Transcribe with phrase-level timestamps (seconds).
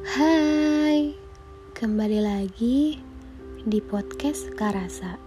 [0.00, 1.12] Hai,
[1.76, 2.96] kembali lagi
[3.68, 5.20] di podcast Karasa.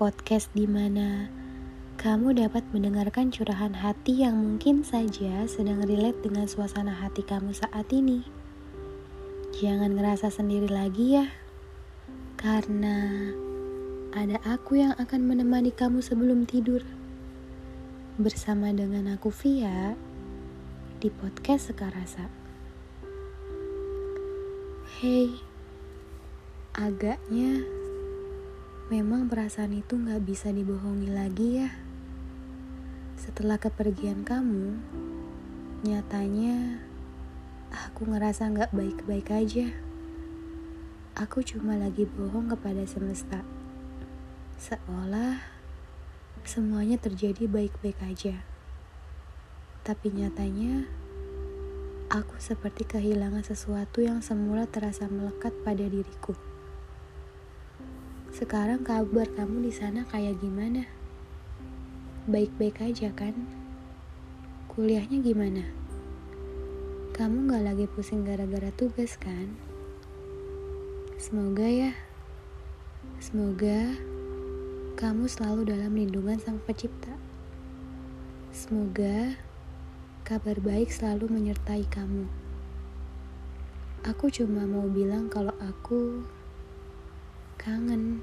[0.00, 1.28] Podcast di mana
[2.00, 7.84] kamu dapat mendengarkan curahan hati yang mungkin saja sedang relate dengan suasana hati kamu saat
[7.92, 8.24] ini.
[9.60, 11.28] Jangan ngerasa sendiri lagi ya,
[12.40, 13.28] karena
[14.16, 16.80] ada aku yang akan menemani kamu sebelum tidur.
[18.16, 19.92] Bersama dengan aku Via
[20.96, 22.41] di podcast Sekarasa.
[25.02, 25.34] Hei,
[26.78, 27.66] agaknya
[28.86, 31.74] memang perasaan itu gak bisa dibohongi lagi ya.
[33.18, 34.78] Setelah kepergian kamu,
[35.82, 36.78] nyatanya
[37.74, 39.74] aku ngerasa gak baik-baik aja.
[41.18, 43.42] Aku cuma lagi bohong kepada semesta.
[44.54, 45.42] Seolah
[46.46, 48.38] semuanya terjadi baik-baik aja.
[49.82, 51.01] Tapi nyatanya,
[52.12, 56.36] Aku seperti kehilangan sesuatu yang semula terasa melekat pada diriku.
[58.28, 60.84] Sekarang kabar kamu di sana kayak gimana?
[62.28, 63.32] Baik-baik aja kan?
[64.68, 65.64] Kuliahnya gimana?
[67.16, 69.56] Kamu gak lagi pusing gara-gara tugas kan?
[71.16, 71.96] Semoga ya.
[73.24, 73.96] Semoga
[75.00, 77.16] kamu selalu dalam lindungan Sang Pencipta.
[78.52, 79.40] Semoga
[80.22, 82.30] kabar baik selalu menyertai kamu.
[84.06, 86.22] Aku cuma mau bilang kalau aku
[87.58, 88.22] kangen.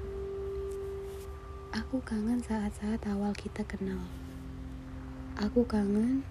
[1.76, 4.00] Aku kangen saat-saat awal kita kenal.
[5.36, 6.24] Aku kangen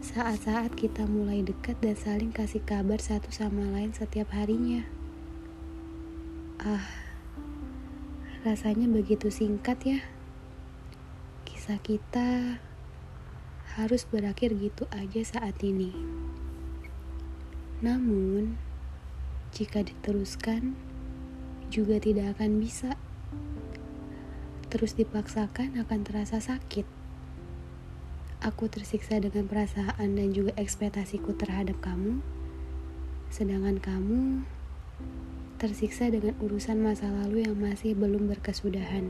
[0.00, 4.88] saat-saat kita mulai dekat dan saling kasih kabar satu sama lain setiap harinya.
[6.64, 6.88] Ah,
[8.40, 10.00] rasanya begitu singkat ya.
[11.44, 12.56] Kisah kita
[13.74, 15.90] harus berakhir gitu aja saat ini.
[17.82, 18.54] Namun,
[19.50, 20.78] jika diteruskan,
[21.74, 22.94] juga tidak akan bisa.
[24.70, 26.86] Terus dipaksakan akan terasa sakit.
[28.46, 32.22] Aku tersiksa dengan perasaan dan juga ekspektasiku terhadap kamu,
[33.32, 34.44] sedangkan kamu
[35.58, 39.08] tersiksa dengan urusan masa lalu yang masih belum berkesudahan.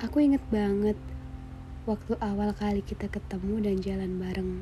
[0.00, 0.96] Aku inget banget
[1.86, 4.52] waktu awal kali kita ketemu dan jalan bareng.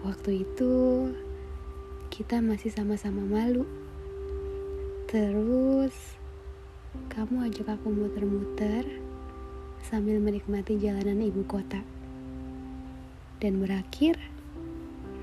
[0.00, 0.72] Waktu itu
[2.08, 3.68] kita masih sama-sama malu.
[5.12, 5.92] Terus
[7.12, 8.88] kamu ajak aku muter-muter
[9.84, 11.84] sambil menikmati jalanan ibu kota.
[13.44, 14.16] Dan berakhir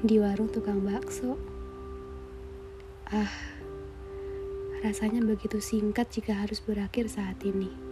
[0.06, 1.42] di warung tukang bakso.
[3.10, 3.34] Ah,
[4.86, 7.91] rasanya begitu singkat jika harus berakhir saat ini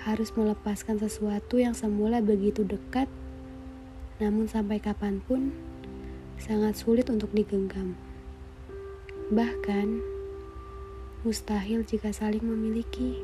[0.00, 3.04] harus melepaskan sesuatu yang semula begitu dekat,
[4.16, 5.52] namun sampai kapan pun
[6.40, 7.92] sangat sulit untuk digenggam.
[9.28, 10.00] Bahkan,
[11.20, 13.20] mustahil jika saling memiliki.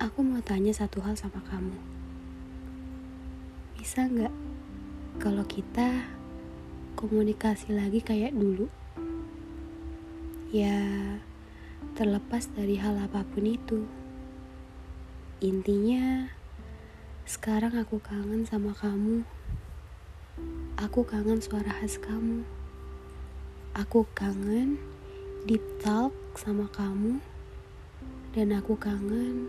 [0.00, 1.76] Aku mau tanya satu hal sama kamu.
[3.76, 4.32] Bisa nggak
[5.20, 6.04] kalau kita
[6.96, 8.72] komunikasi lagi kayak dulu?
[10.48, 10.80] Ya,
[11.96, 13.84] terlepas dari hal apa pun itu.
[15.44, 16.32] Intinya,
[17.28, 19.20] sekarang aku kangen sama kamu.
[20.80, 22.40] Aku kangen suara khas kamu.
[23.76, 24.80] Aku kangen
[25.44, 27.20] deep talk sama kamu.
[28.32, 29.44] Dan aku kangen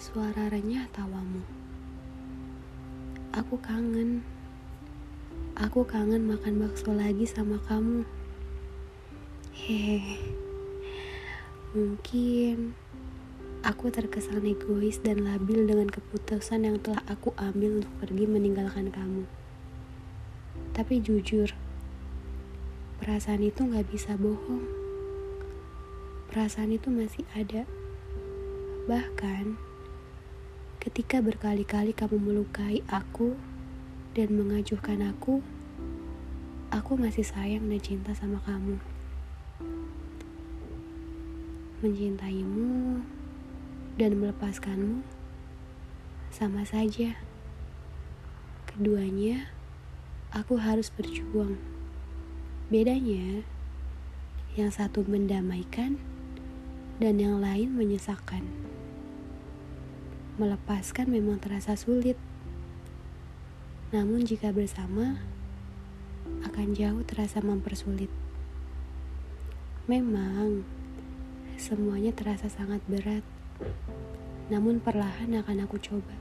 [0.00, 1.44] suara renyah tawamu.
[3.36, 4.24] Aku kangen.
[5.52, 8.08] Aku kangen makan bakso lagi sama kamu.
[9.52, 10.16] Hehe.
[11.76, 12.83] Mungkin
[13.64, 19.24] Aku terkesan egois dan labil dengan keputusan yang telah aku ambil untuk pergi meninggalkan kamu.
[20.76, 21.48] Tapi jujur,
[23.00, 24.68] perasaan itu gak bisa bohong.
[26.28, 27.64] Perasaan itu masih ada.
[28.84, 29.56] Bahkan,
[30.84, 33.32] ketika berkali-kali kamu melukai aku
[34.12, 35.40] dan mengajuhkan aku,
[36.68, 38.76] aku masih sayang dan cinta sama kamu.
[41.80, 43.00] Mencintaimu
[43.94, 45.06] dan melepaskanmu
[46.34, 47.14] sama saja.
[48.66, 49.54] Keduanya,
[50.34, 51.62] aku harus berjuang.
[52.66, 53.46] Bedanya,
[54.58, 55.98] yang satu mendamaikan
[56.98, 58.42] dan yang lain menyesakkan.
[60.42, 62.18] Melepaskan memang terasa sulit,
[63.94, 65.22] namun jika bersama
[66.42, 68.10] akan jauh terasa mempersulit.
[69.86, 70.66] Memang
[71.54, 73.22] semuanya terasa sangat berat
[74.52, 76.14] namun perlahan akan aku coba.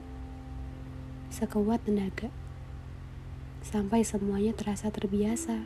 [1.33, 2.30] Sekuat tenaga.
[3.63, 5.63] sampai semuanya terasa terbiasa.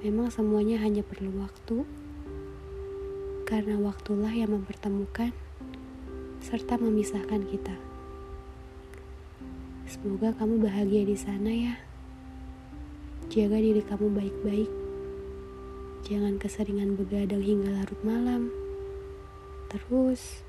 [0.00, 1.84] Memang semuanya hanya perlu waktu,
[3.44, 5.36] karena waktulah yang mempertemukan
[6.40, 7.76] serta memisahkan kita.
[9.84, 11.76] Semoga kamu bahagia di sana ya.
[13.28, 14.70] Jaga diri kamu baik-baik.
[16.08, 18.61] Jangan keseringan begadang hingga larut malam.
[19.72, 20.44] Terus,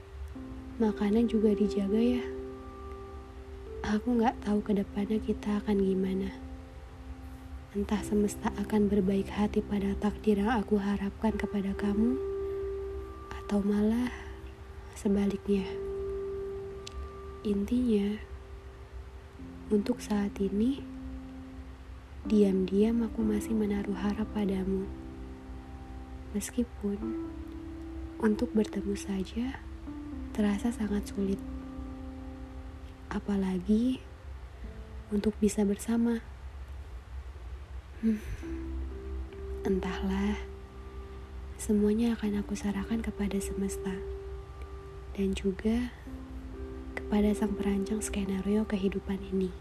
[0.83, 2.23] makanan juga dijaga ya.
[3.95, 6.27] Aku gak tahu ke depannya kita akan gimana.
[7.71, 12.19] Entah semesta akan berbaik hati pada takdir yang aku harapkan kepada kamu,
[13.31, 14.11] atau malah
[14.91, 15.63] sebaliknya.
[17.47, 18.19] Intinya,
[19.71, 20.83] untuk saat ini,
[22.27, 24.83] diam-diam aku masih menaruh harap padamu.
[26.35, 26.99] Meskipun
[28.23, 29.59] untuk bertemu saja
[30.31, 31.35] terasa sangat sulit.
[33.11, 33.99] Apalagi
[35.11, 36.23] untuk bisa bersama.
[37.99, 38.23] Hmm,
[39.67, 40.39] entahlah,
[41.59, 43.91] semuanya akan aku sarahkan kepada semesta
[45.19, 45.91] dan juga
[46.95, 49.51] kepada sang perancang skenario kehidupan ini.